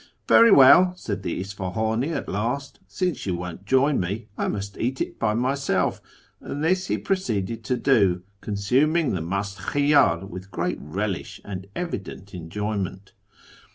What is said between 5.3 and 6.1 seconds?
myself,'